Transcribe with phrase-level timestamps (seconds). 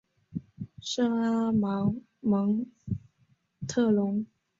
[0.81, 2.65] 圣阿芒蒙
[3.67, 4.25] 特龙。